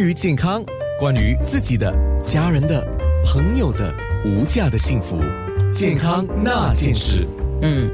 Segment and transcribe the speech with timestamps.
[0.00, 0.64] 于健康，
[0.98, 2.86] 关于自己的、家人的、
[3.24, 5.18] 朋友的无价的幸福，
[5.72, 7.26] 健康那件事。
[7.60, 7.90] 嗯，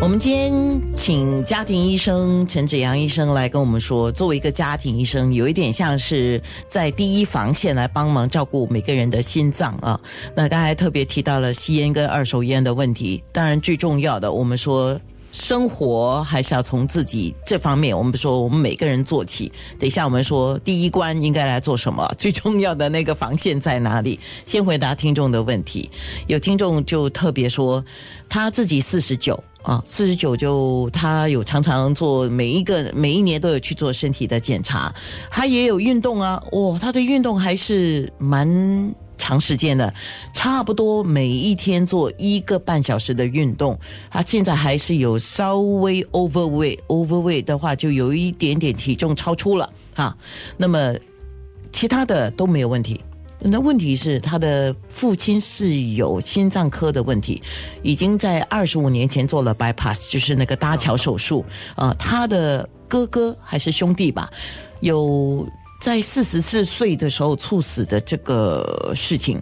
[0.00, 9.98] 我们今天请家庭医生陈子阳医生来跟我们说，作为一个家庭医生，有一点像是在第一防线来帮忙照顾每个人的心脏啊。
[10.34, 15.00] 那刚才特别提到了吸烟跟二手烟的问题，当然最重要的，我们说。
[15.32, 19.52] 生活还是要从自己这方面，我们说我们每个人做起。
[19.78, 24.18] 等一下我们说第一关应该来做什么，最重要的那个防线在哪里？
[24.46, 25.90] 先回答听众的问题。
[26.26, 27.84] 有听众就特别说，
[28.28, 34.92] 他自己四十九啊，四十九就他有常常做每一个每一年都有去做身体的检查，
[35.30, 38.94] 他也有运动啊，哇，他的运动还是蛮。
[39.18, 39.92] 长时间的，
[40.32, 43.78] 差不多每一天做一个半小时的运动。
[44.08, 50.16] 他现在还是有稍微 overweight，overweight 的话就有一点点体重超出了哈。
[50.56, 50.94] 那么
[51.70, 53.00] 其他的都没有问题。
[53.40, 57.42] 那问题是他的父亲是有心脏科的问题，
[57.82, 61.44] 已经在二十五年前做了 bypass，就是那个搭桥手术
[61.76, 61.94] 呃。
[61.94, 64.30] 他的哥哥还是兄弟吧，
[64.80, 65.46] 有。
[65.78, 69.40] 在四十四岁的时候猝死的这个事情，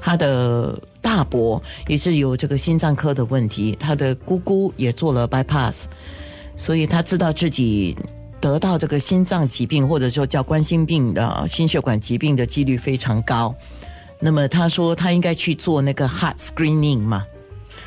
[0.00, 5.84] 他的大伯也是有这个心脏科的问题，他的姑姑也做了 bypass，
[6.56, 7.96] 所以他知道自己
[8.40, 13.54] 得到这个心脏疾病或者说叫冠心病的心血管疾病的几率非常高。
[14.20, 17.24] 那么他说他应该去做那个 heart screening 嘛。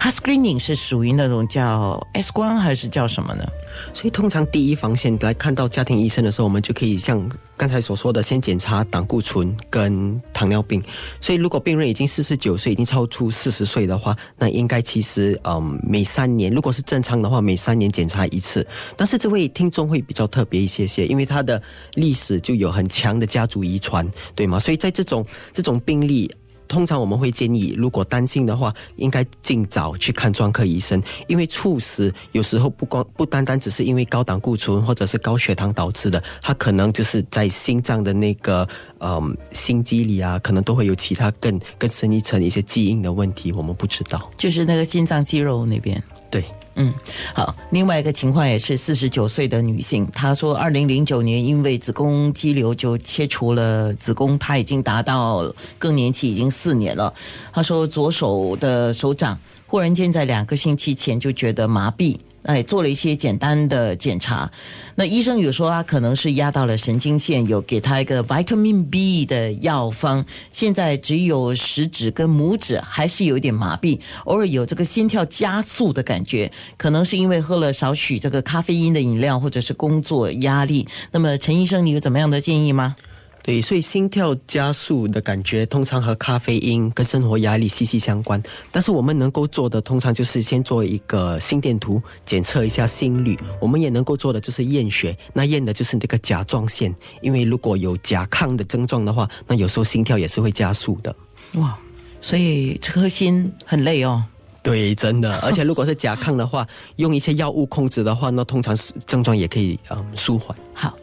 [0.04, 3.48] 它 screening 是属于那种叫 X 光还是叫什么呢？
[3.94, 10.82] 所以通常第一防线来看到家庭医生的时候，我们就可以像刚才所说的，先检查胆固醇跟糖尿病。
[11.22, 18.66] 所以如果病人已经四十九岁，已经超出四十岁的话，那应该其实嗯每三年，如果是正常的话，每三年检查一次。
[18.98, 21.62] 但是这位听众会比较特别一些些，因为他的
[21.94, 24.60] 历史就有很强的家族遗传，对吗？
[24.60, 26.28] 所以在这种这种病例。
[26.72, 38.66] 通常我们会建议，如果担心的话，应该尽早去看专科医生，因为猝死有时候不光不单单只是因为高胆固醇或者是高血糖导致的，它可能就是在心脏的那个
[39.00, 44.32] 嗯心肌里啊，可能都会有其他更更深一层一些基因的问题，我们不知道。
[44.38, 46.02] 就是那个心脏肌肉那边。
[46.30, 46.46] 对。
[46.76, 46.94] 嗯，
[47.34, 47.56] 好。
[47.72, 57.14] 另外一个情况也是四十九岁的女性，她说，二零零九年因为子宫肌瘤就切除了子宫，她已经达到更年期，已经四年了。
[57.54, 59.38] 她说，左手的手掌
[59.68, 62.18] 忽然间在两个星期前就觉得麻痹。
[62.44, 64.52] 哎，做了一些简单的检查，
[64.96, 70.26] 那医生有说他可能是压到了神经线，有给他一个 vitamin B 的药方。
[70.50, 80.88] 现在只有食指跟拇指还是有一点麻痹，偶尔有这个心跳加速的感觉，可能是因为喝了少许这个咖啡因的饮料，或者是工作压力。
[81.12, 82.96] 那么陈医生，你有怎么样的建议吗？
[83.44, 88.42] 对，所以心跳加速的感觉通常和咖啡因跟生活压力息息相关。
[88.72, 93.38] 但是我们能够做的，通常就是先做一个心电图检测一下心率。
[93.60, 101.16] 我们也能够做的就是验血，那验的就是那个甲状腺，因为如果有甲亢的症状的话，那有时候心跳也是会加速的。
[101.56, 101.78] 哇，
[102.20, 104.24] 所以这颗心很累哦。
[104.64, 106.68] 对，真的， 而且如果是甲亢的话，
[106.98, 110.56] 用一些药物控制的话，那通常症状也可以嗯舒缓。
[110.74, 110.96] 好，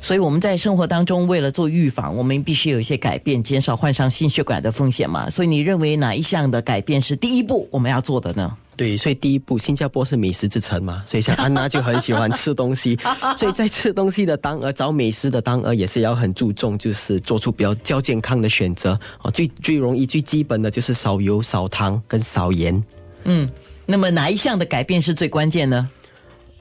[0.00, 5.28] 所以我们在生活当中为了做预防，我们必须有一些改变，减少患上心血管的风险嘛。
[5.30, 8.56] 所以你认为哪一项的改变是第一步我们要做的呢？
[8.78, 12.96] 对，所以第一步，新加坡是美食之城嘛，所以像安娜就很喜欢吃东西，
[13.36, 19.30] 所以在吃东西的当儿找美食的当儿也是要很注重，就是做出比较较健康的选择哦。
[19.32, 22.80] 最最容易、最基本的就是少油、少糖跟少盐。
[23.24, 23.50] 嗯，
[23.84, 25.90] 那么哪一项的改变是最关键呢？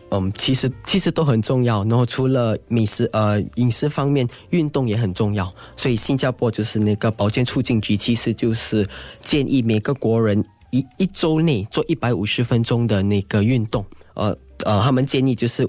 [0.09, 1.83] 嗯，其实其实都很重要。
[1.83, 5.47] 然后除了美食呃饮食方面，运动也很重要。
[5.75, 8.87] 所以新加坡就是那个保健促进局，其实就是
[9.21, 10.43] 建议每个国人。
[10.71, 15.67] 一一周内做一百五十分钟的那个运动，呃呃，他们建议就是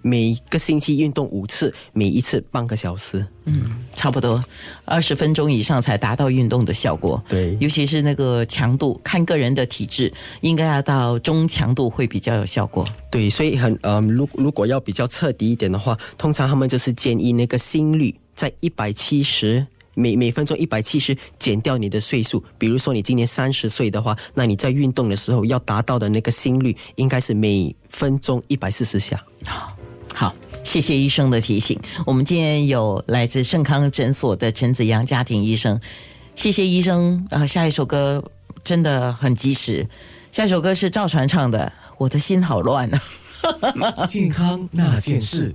[0.00, 3.26] 每个星期运动五次，每一次半个小时。
[3.44, 4.42] 嗯，差不多
[4.84, 7.22] 二十分钟以上才达到运动的效果。
[7.28, 12.86] 对，尤其是那个强度，看个人的体质，应该要到中强度会比较有效果。
[13.10, 19.66] 对，所以很呃，如如果要比较彻底一点的话，通常他们就是建议那个心率在一百七十。
[19.98, 22.42] 每每分钟一百七十，减掉你的岁数。
[22.56, 29.20] 比如说你今年三十岁的话，那你在运动的时候要达到的那个心率，应该是每分钟一百四十下。
[29.44, 29.76] 好，
[30.14, 31.76] 好，谢谢医生的提醒。
[32.06, 35.80] 我们今天有来自盛康诊所的陈子阳家庭医生，
[36.36, 37.26] 谢谢医生。
[37.30, 38.22] 啊，下一首歌
[38.62, 39.84] 真的很及时。
[40.30, 43.02] 下一首歌是赵传唱的《我的心好乱》啊。
[44.06, 45.52] 健康那件事。